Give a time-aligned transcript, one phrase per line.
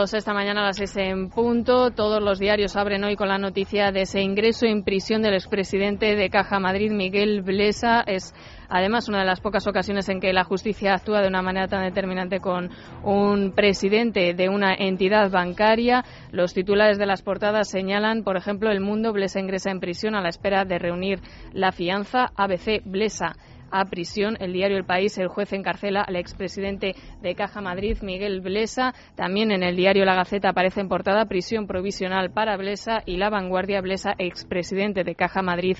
[0.00, 3.92] Esta mañana a las 6 en punto, todos los diarios abren hoy con la noticia
[3.92, 8.00] de ese ingreso en prisión del expresidente de Caja Madrid, Miguel Blesa.
[8.06, 8.34] Es
[8.70, 11.84] además una de las pocas ocasiones en que la justicia actúa de una manera tan
[11.84, 12.70] determinante con
[13.04, 16.02] un presidente de una entidad bancaria.
[16.32, 20.22] Los titulares de las portadas señalan, por ejemplo, El Mundo, Blesa ingresa en prisión a
[20.22, 21.20] la espera de reunir
[21.52, 22.32] la fianza.
[22.36, 23.36] ABC, Blesa
[23.70, 24.36] a prisión.
[24.40, 28.94] El diario El País, el juez encarcela al expresidente de Caja Madrid, Miguel Blesa.
[29.14, 33.30] También en el diario La Gaceta aparece en portada prisión provisional para Blesa y La
[33.30, 35.76] Vanguardia Blesa, expresidente de Caja Madrid,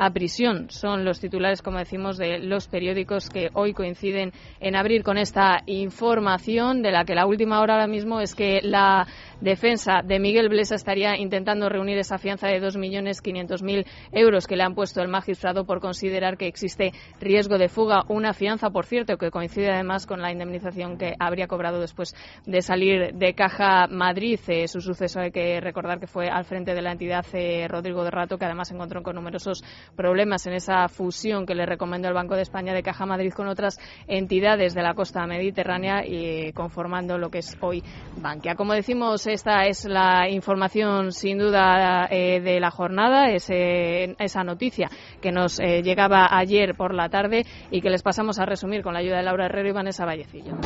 [0.00, 0.70] a prisión.
[0.70, 5.62] Son los titulares, como decimos, de los periódicos que hoy coinciden en abrir con esta
[5.66, 9.06] información, de la que la última hora ahora mismo es que la
[9.42, 14.74] defensa de Miguel Blesa estaría intentando reunir esa fianza de 2.500.000 euros que le han
[14.74, 18.04] puesto el magistrado por considerar que existe riesgo de fuga.
[18.08, 22.14] Una fianza, por cierto, que coincide además con la indemnización que habría cobrado después
[22.46, 24.40] de salir de Caja Madrid.
[24.48, 28.02] Eh, su suceso hay que recordar que fue al frente de la entidad eh, Rodrigo
[28.02, 29.62] de Rato, que además encontró con numerosos
[29.96, 33.48] problemas en esa fusión que le recomendó el Banco de España de Caja Madrid con
[33.48, 37.82] otras entidades de la costa mediterránea y conformando lo que es hoy
[38.16, 38.54] Bankia.
[38.54, 44.90] Como decimos, esta es la información sin duda eh, de la jornada, ese, esa noticia
[45.20, 48.94] que nos eh, llegaba ayer por la tarde y que les pasamos a resumir con
[48.94, 50.56] la ayuda de Laura Herrero y Vanessa Vallecillo.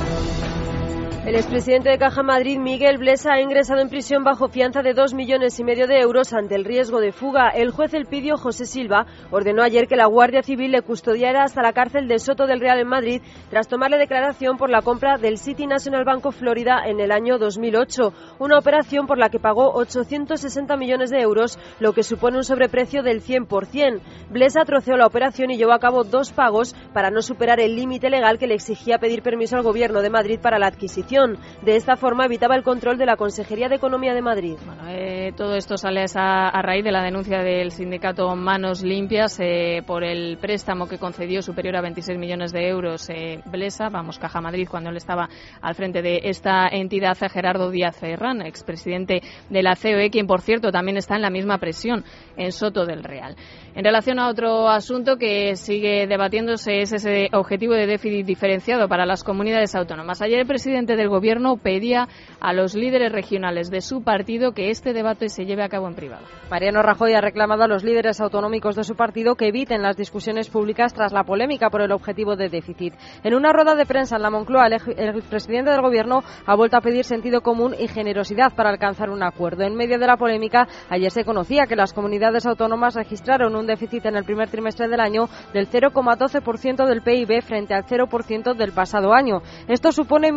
[1.26, 5.14] El expresidente de Caja Madrid, Miguel Blesa, ha ingresado en prisión bajo fianza de dos
[5.14, 7.48] millones y medio de euros ante el riesgo de fuga.
[7.48, 11.72] El juez Elpidio José Silva ordenó ayer que la Guardia Civil le custodiara hasta la
[11.72, 15.66] cárcel de Soto del Real en Madrid tras tomarle declaración por la compra del City
[15.66, 18.12] National Bank of Florida en el año 2008.
[18.38, 23.02] Una operación por la que pagó 860 millones de euros, lo que supone un sobreprecio
[23.02, 24.02] del 100%.
[24.28, 28.10] Blesa troceó la operación y llevó a cabo dos pagos para no superar el límite
[28.10, 31.13] legal que le exigía pedir permiso al Gobierno de Madrid para la adquisición.
[31.62, 34.56] De esta forma evitaba el control de la Consejería de Economía de Madrid.
[34.88, 40.02] Eh, todo esto sale a, raíz de la denuncia del sindicato Manos Limpias eh, por
[40.02, 44.66] el préstamo que concedió superior a 26 millones de euros eh, Blesa, vamos, Caja Madrid,
[44.68, 45.28] cuando él estaba
[45.62, 50.40] al frente de esta entidad, a Gerardo Díaz Ferrán, expresidente de la COE, quien, por
[50.40, 52.02] cierto, también está en la misma presión
[52.36, 53.36] en Soto del Real.
[53.76, 59.06] En relación a otro asunto que sigue debatiéndose es ese objetivo de déficit diferenciado para
[59.06, 60.22] las comunidades autónomas.
[60.22, 62.08] Ayer el presidente del Gobierno pedía
[62.40, 65.94] a los líderes regionales de su partido que este debate se lleve a cabo en
[65.94, 66.24] privado.
[66.50, 70.48] Mariano Rajoy ha reclamado a los líderes autonómicos de su partido que eviten las discusiones
[70.48, 72.94] públicas tras la polémica por el objetivo de déficit.
[73.22, 76.78] En una rueda de prensa en la Moncloa, el, el presidente del Gobierno ha vuelto
[76.78, 79.64] a pedir sentido común y generosidad para alcanzar un acuerdo.
[79.64, 84.06] En medio de la polémica, ayer se conocía que las comunidades autónomas registraron un déficit
[84.06, 89.12] en el primer trimestre del año del 0,12% del PIB frente al 0% del pasado
[89.12, 89.42] año.
[89.68, 90.32] Esto supone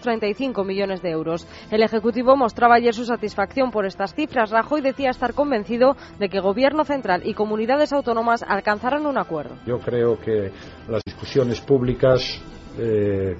[0.00, 1.46] 1.235 millones de euros.
[1.70, 4.50] El Ejecutivo mostraba ayer su satisfacción por estas cifras.
[4.50, 9.56] Rajoy decía estar convencido de que Gobierno central y comunidades autónomas alcanzarán un acuerdo.
[9.66, 10.52] Yo creo que
[10.88, 12.40] las discusiones públicas
[12.78, 13.36] eh,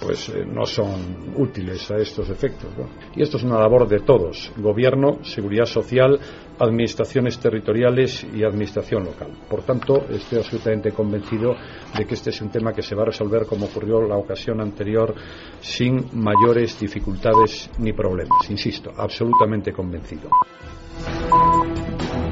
[0.00, 2.70] pues eh, no son útiles a estos efectos.
[3.14, 6.18] Y esto es una labor de todos, gobierno, seguridad social,
[6.58, 9.28] administraciones territoriales y administración local.
[9.48, 11.54] Por tanto, estoy absolutamente convencido
[11.96, 14.60] de que este es un tema que se va a resolver como ocurrió la ocasión
[14.60, 15.14] anterior
[15.60, 18.50] sin mayores dificultades ni problemas.
[18.50, 20.30] Insisto, absolutamente convencido.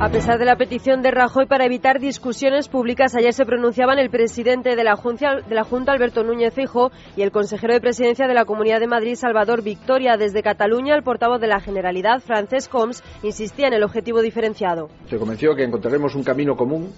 [0.05, 4.11] A pesar de la petición de Rajoy para evitar discusiones públicas, ayer se pronunciaban el
[4.11, 8.81] presidente de la, Junta, Alberto Núñez Fijo, y el consejero de presidencia de la Comunidad
[8.81, 10.19] de Madrid, Salvador Victoria.
[10.19, 14.91] Desde Cataluña, el portavoz de la Generalidad, Francesc Homs, insistía en el objetivo diferenciado.
[15.09, 16.93] Se convenció que encontraremos un camino común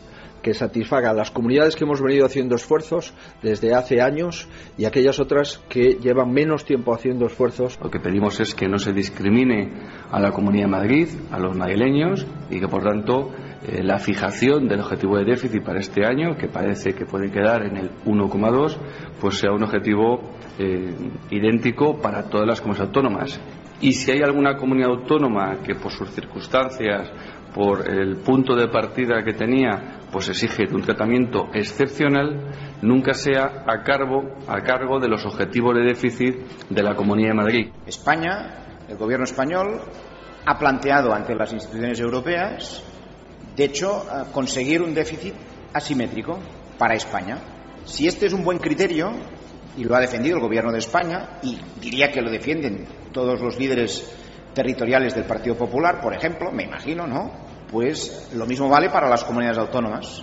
[0.47, 3.13] que satisfaga a las comunidades que hemos venido haciendo esfuerzos
[3.43, 4.47] desde hace años
[4.79, 7.77] y aquellas otras que llevan menos tiempo haciendo esfuerzos.
[7.83, 9.73] Lo que pedimos es que no se discrimine
[10.09, 13.33] a la Comunidad de Madrid, a los madrileños y que por tanto
[13.67, 17.65] eh, la fijación del objetivo de déficit para este año, que parece que puede quedar
[17.65, 18.77] en el 1,2,
[19.21, 20.21] pues sea un objetivo
[20.61, 20.95] eh,
[21.29, 23.41] idéntico para todas las comunidades autónomas.
[23.81, 27.11] Y si hay alguna comunidad autónoma que por sus circunstancias,
[27.55, 32.51] por el punto de partida que tenía, pues exige un tratamiento excepcional,
[32.83, 36.37] nunca sea a cargo, a cargo de los objetivos de déficit
[36.69, 37.69] de la Comunidad de Madrid.
[37.87, 39.81] España, el gobierno español,
[40.45, 42.83] ha planteado ante las instituciones europeas,
[43.57, 45.35] de hecho, conseguir un déficit
[45.73, 46.39] asimétrico
[46.79, 47.39] para España.
[47.85, 49.13] Si este es un buen criterio,
[49.77, 53.59] y lo ha defendido el Gobierno de España y diría que lo defienden todos los
[53.59, 54.11] líderes
[54.55, 57.31] territoriales del Partido Popular, por ejemplo, me imagino, ¿no?
[57.71, 60.23] Pues lo mismo vale para las comunidades autónomas.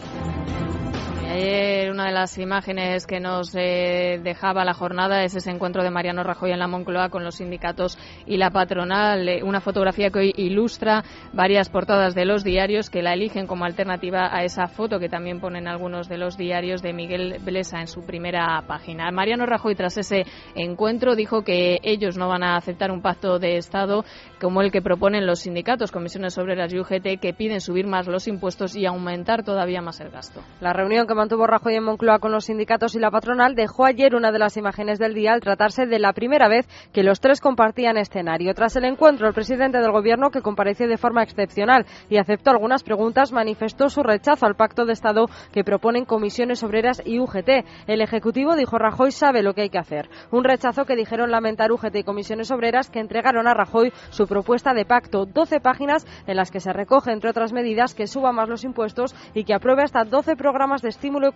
[1.30, 1.73] Ayer
[2.04, 6.22] una de las imágenes que nos eh, dejaba la jornada es ese encuentro de Mariano
[6.22, 9.30] Rajoy en la Moncloa con los sindicatos y la patronal.
[9.30, 13.64] Eh, una fotografía que hoy ilustra varias portadas de los diarios que la eligen como
[13.64, 17.88] alternativa a esa foto que también ponen algunos de los diarios de Miguel Blesa en
[17.88, 19.10] su primera página.
[19.12, 23.56] Mariano Rajoy, tras ese encuentro, dijo que ellos no van a aceptar un pacto de
[23.56, 24.04] Estado
[24.42, 28.28] como el que proponen los sindicatos, comisiones obreras y UGT, que piden subir más los
[28.28, 30.42] impuestos y aumentar todavía más el gasto.
[30.60, 34.16] La reunión que mantuvo Rajoy en Moncloa con los sindicatos y la patronal dejó ayer
[34.16, 37.40] una de las imágenes del día al tratarse de la primera vez que los tres
[37.40, 38.56] compartían escenario.
[38.56, 42.81] Tras el encuentro, el presidente del Gobierno, que compareció de forma excepcional y aceptó algunas
[42.81, 47.63] preguntas, manifestó su rechazo al pacto de Estado que proponen comisiones obreras y UGT.
[47.86, 50.10] El Ejecutivo, dijo Rajoy, sabe lo que hay que hacer.
[50.31, 54.74] Un rechazo que dijeron lamentar UGT y comisiones obreras que entregaron a Rajoy su propuesta
[54.74, 58.50] de pacto, 12 páginas en las que se recoge, entre otras medidas, que suba más
[58.50, 61.28] los impuestos y que apruebe hasta 12 programas de estímulo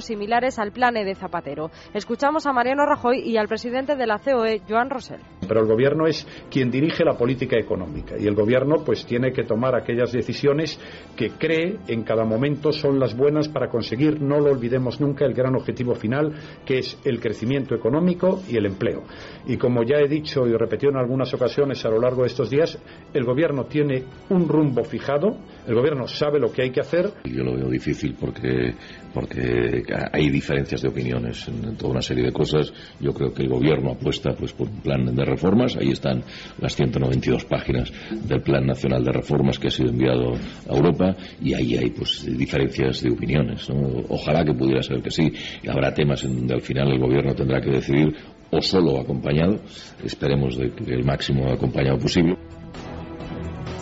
[0.00, 1.70] similares al plan e de Zapatero.
[1.94, 5.20] Escuchamos a Mariano Rajoy y al presidente de la COE, Joan Rosell.
[5.46, 9.44] Pero el gobierno es quien dirige la política económica y el gobierno pues tiene que
[9.44, 10.78] tomar aquellas decisiones
[11.16, 15.34] que cree en cada momento son las buenas para conseguir, no lo olvidemos nunca, el
[15.34, 16.32] gran objetivo final
[16.64, 19.02] que es el crecimiento económico y el empleo.
[19.46, 22.50] Y como ya he dicho y repetido en algunas ocasiones a lo largo de estos
[22.50, 22.78] días,
[23.12, 27.12] el gobierno tiene un rumbo fijado, el gobierno sabe lo que hay que hacer.
[27.24, 28.74] Yo lo veo difícil porque
[29.16, 29.82] porque
[30.12, 32.70] hay diferencias de opiniones en, toda una serie de cosas.
[33.00, 35.74] Yo creo que el Gobierno apuesta pues, por un plan de reformas.
[35.74, 36.22] Ahí están
[36.60, 41.54] las 192 páginas del Plan Nacional de Reformas que ha sido enviado a Europa y
[41.54, 43.66] ahí hay pues, diferencias de opiniones.
[44.10, 45.32] Ojalá que pudiera ser que sí.
[45.66, 48.14] Habrá temas en donde al final el Gobierno tendrá que decidir
[48.50, 49.60] o solo acompañado.
[50.04, 52.36] Esperemos de que el máximo acompañado posible.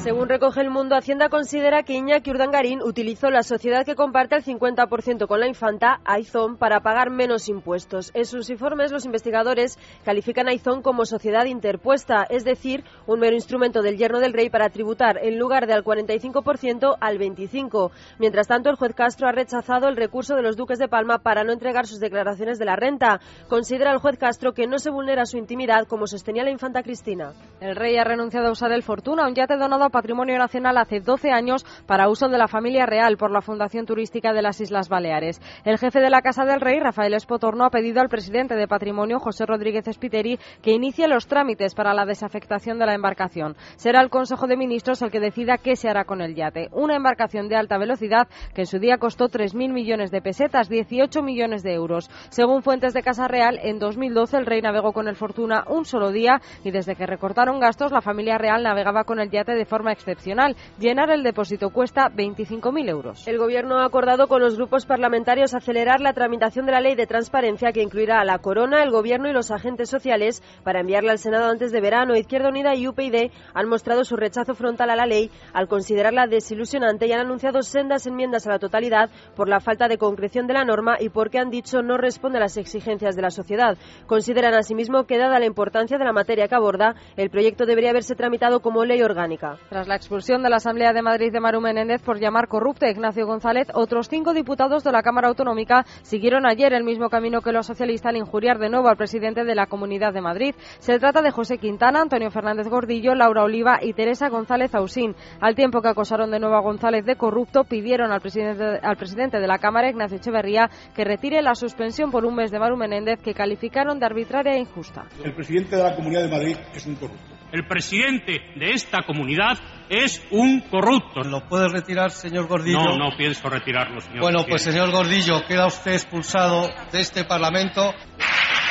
[0.04, 4.44] Según recoge el mundo, Hacienda considera que Iñaki Urdangarín utilizó la sociedad que comparte el
[4.44, 8.10] 50% con la infanta, Aizón, para pagar menos impuestos.
[8.12, 13.34] En sus informes, los investigadores califican a Aizón como sociedad interpuesta, es decir, un mero
[13.34, 17.90] instrumento del yerno del rey para tributar en lugar del 45% al 25%.
[18.18, 21.44] Mientras tanto, el juez Castro ha rechazado el recurso de los duques de Palma para
[21.44, 23.20] no entregar sus declaraciones de la renta.
[23.48, 27.32] Considera el juez Castro que no se vulnera su intimidad, como sostenía la infanta Cristina.
[27.62, 31.30] El rey ha renunciado a usar el Fortuna, un yate donado Patrimonio Nacional hace 12
[31.30, 35.40] años para uso de la familia real por la Fundación Turística de las Islas Baleares.
[35.64, 39.20] El jefe de la Casa del Rey, Rafael Espotorno, ha pedido al presidente de Patrimonio,
[39.20, 43.54] José Rodríguez Espiteri, que inicie los trámites para la desafectación de la embarcación.
[43.76, 46.70] Será el Consejo de Ministros el que decida qué se hará con el yate.
[46.72, 51.22] Una embarcación de alta velocidad que en su día costó 3.000 millones de pesetas, 18
[51.22, 52.10] millones de euros.
[52.30, 56.10] Según fuentes de Casa Real, en 2012 el rey navegó con el Fortuna un solo
[56.10, 59.83] día y desde que recortaron gastos la familia real navegaba con el yate de forma
[59.92, 60.56] excepcional.
[60.78, 63.28] Llenar el depósito cuesta 25.000 euros.
[63.28, 67.06] El Gobierno ha acordado con los grupos parlamentarios acelerar la tramitación de la ley de
[67.06, 71.18] transparencia que incluirá a la Corona, el Gobierno y los agentes sociales para enviarla al
[71.18, 72.16] Senado antes de verano.
[72.16, 77.06] Izquierda Unida y UPyD han mostrado su rechazo frontal a la ley al considerarla desilusionante
[77.06, 80.64] y han anunciado sendas enmiendas a la totalidad por la falta de concreción de la
[80.64, 83.76] norma y porque han dicho no responde a las exigencias de la sociedad.
[84.06, 88.14] Consideran asimismo que, dada la importancia de la materia que aborda, el proyecto debería haberse
[88.14, 89.58] tramitado como ley orgánica.
[89.74, 92.90] Tras la expulsión de la Asamblea de Madrid de Maru Menéndez por llamar corrupto a
[92.90, 97.50] Ignacio González, otros cinco diputados de la Cámara Autonómica siguieron ayer el mismo camino que
[97.50, 100.54] los socialistas al injuriar de nuevo al presidente de la Comunidad de Madrid.
[100.78, 105.16] Se trata de José Quintana, Antonio Fernández Gordillo, Laura Oliva y Teresa González Ausín.
[105.40, 109.40] Al tiempo que acosaron de nuevo a González de corrupto, pidieron al presidente, al presidente
[109.40, 113.20] de la Cámara, Ignacio Echeverría, que retire la suspensión por un mes de Maru Menéndez
[113.20, 115.06] que calificaron de arbitraria e injusta.
[115.24, 117.43] El presidente de la Comunidad de Madrid es un corrupto.
[117.54, 119.56] El presidente de esta comunidad
[119.88, 121.20] es un corrupto.
[121.20, 122.82] ¿Lo puede retirar, señor Gordillo?
[122.82, 124.22] No, no pienso retirarlo, señor.
[124.22, 127.94] Bueno, pues señor Gordillo, queda usted expulsado de este Parlamento.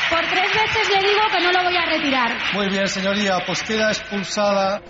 [0.10, 2.38] Por tres veces le digo que no lo voy a retirar.
[2.56, 4.82] Muy bien, señoría, pues queda expulsada.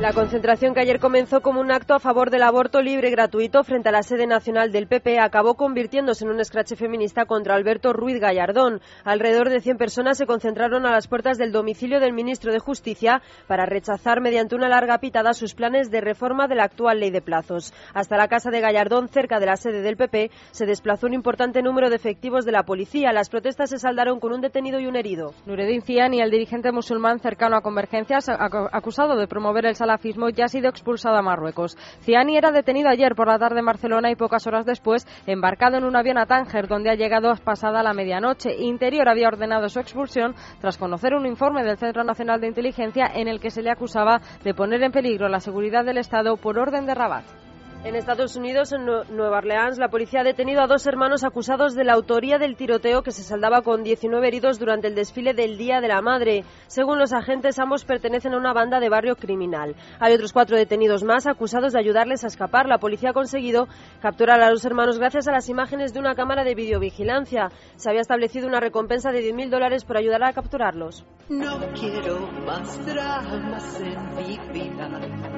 [0.00, 3.62] La concentración que ayer comenzó como un acto a favor del aborto libre y gratuito
[3.64, 7.92] frente a la sede nacional del PP acabó convirtiéndose en un escrache feminista contra Alberto
[7.92, 8.80] Ruiz Gallardón.
[9.04, 13.20] Alrededor de 100 personas se concentraron a las puertas del domicilio del ministro de Justicia
[13.46, 17.20] para rechazar mediante una larga pitada sus planes de reforma de la actual ley de
[17.20, 17.74] plazos.
[17.92, 21.60] Hasta la casa de Gallardón, cerca de la sede del PP, se desplazó un importante
[21.60, 23.12] número de efectivos de la policía.
[23.12, 25.34] Las protestas se saldaron con un detenido y un herido.
[25.44, 30.44] Nureddin Ciani, el dirigente musulmán cercano a Convergencias, acusado de promover el salario salafismo ya
[30.44, 31.76] ha sido expulsado a Marruecos.
[32.02, 35.84] Ciani era detenido ayer por la tarde en Barcelona y pocas horas después embarcado en
[35.84, 38.54] un avión a Tánger, donde ha llegado pasada la medianoche.
[38.56, 43.26] Interior había ordenado su expulsión tras conocer un informe del Centro Nacional de Inteligencia en
[43.26, 46.86] el que se le acusaba de poner en peligro la seguridad del Estado por orden
[46.86, 47.49] de Rabat.
[47.82, 51.84] En Estados Unidos, en Nueva Orleans, la policía ha detenido a dos hermanos acusados de
[51.84, 55.80] la autoría del tiroteo que se saldaba con 19 heridos durante el desfile del Día
[55.80, 56.44] de la Madre.
[56.66, 59.76] Según los agentes, ambos pertenecen a una banda de barrio criminal.
[59.98, 62.68] Hay otros cuatro detenidos más acusados de ayudarles a escapar.
[62.68, 63.66] La policía ha conseguido
[64.02, 67.50] capturar a los hermanos gracias a las imágenes de una cámara de videovigilancia.
[67.76, 71.06] Se había establecido una recompensa de 10.000 dólares por ayudar a capturarlos.
[71.30, 75.29] No quiero más dramas en mi vida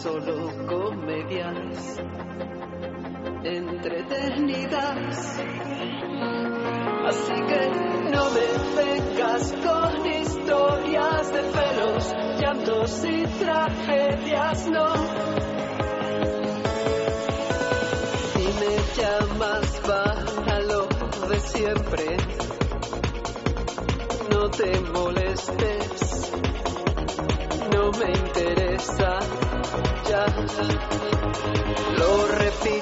[0.00, 1.98] solo comedias
[3.44, 5.38] entretenidas.
[7.04, 7.70] Así que
[8.10, 14.94] no me vengas con historias de celos, llantos y tragedias, no.
[18.32, 20.86] Si me llamas para lo
[21.28, 22.16] de siempre,
[24.30, 26.32] no te molestes,
[27.74, 29.41] no me interesa.
[31.98, 32.81] Lo repito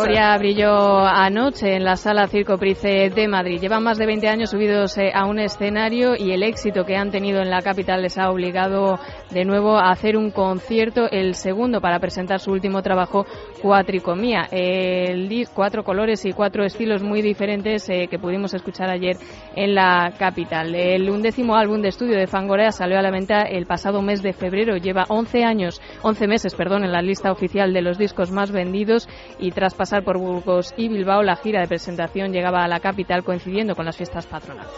[0.00, 3.60] Gloria brilló anoche en la sala Circo Price de Madrid.
[3.60, 7.10] Llevan más de 20 años subidos eh, a un escenario y el éxito que han
[7.10, 8.98] tenido en la capital les ha obligado
[9.30, 13.26] de nuevo a hacer un concierto, el segundo para presentar su último trabajo,
[13.60, 14.48] Cuatricomía.
[14.50, 19.16] El cuatro colores y cuatro estilos muy diferentes eh, que pudimos escuchar ayer
[19.54, 20.74] en la capital.
[20.74, 24.32] El undécimo álbum de estudio de Fangorea salió a la venta el pasado mes de
[24.32, 24.78] febrero.
[24.78, 29.06] Lleva 11 años, 11 meses, perdón, en la lista oficial de los discos más vendidos
[29.38, 33.24] y tras pasar por Burgos y Bilbao, la gira de presentación llegaba a la capital
[33.24, 34.70] coincidiendo con las fiestas patronales.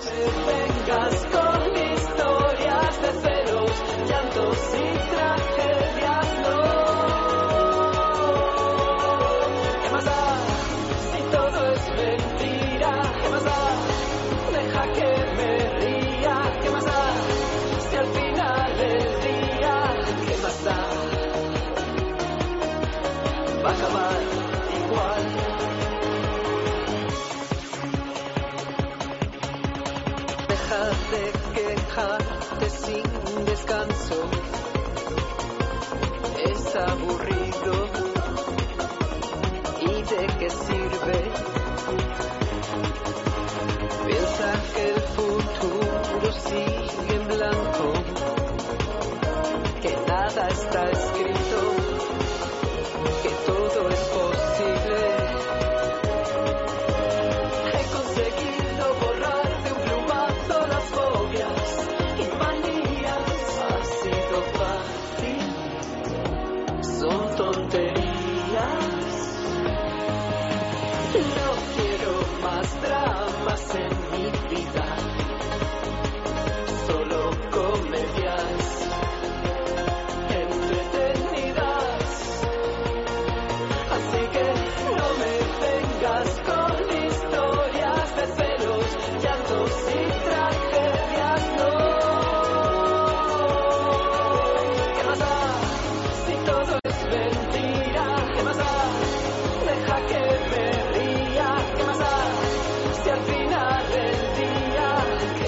[30.49, 34.31] Deja de quejarte sin descanso.
[36.45, 38.12] Es aburrido.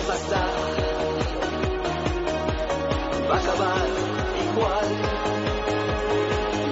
[0.07, 0.45] Da?
[3.29, 3.89] Va a acabar
[4.45, 4.89] igual.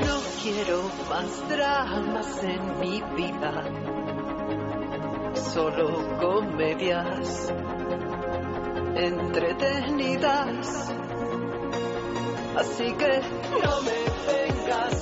[0.07, 3.53] No quiero más dramas en mi vida,
[5.35, 7.53] solo comedias
[8.97, 10.93] entretenidas.
[12.55, 13.21] Así que
[13.63, 13.99] no me
[14.31, 15.02] vengas